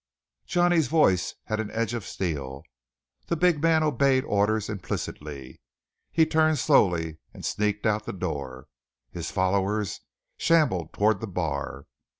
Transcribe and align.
Johnny's 0.47 0.87
voice 0.87 1.35
had 1.43 1.59
an 1.59 1.69
edge 1.69 1.93
of 1.93 2.07
steel. 2.07 2.63
The 3.27 3.35
big 3.35 3.61
man 3.61 3.83
obeyed 3.83 4.23
orders 4.23 4.67
implicitly. 4.67 5.61
He 6.11 6.25
turned 6.25 6.57
slowly, 6.57 7.19
and 7.35 7.45
sneaked 7.45 7.85
out 7.85 8.07
the 8.07 8.11
door. 8.13 8.65
His 9.11 9.29
followers 9.29 10.01
shambled 10.39 10.91
toward 10.91 11.21
the 11.21 11.27
bar. 11.27 11.85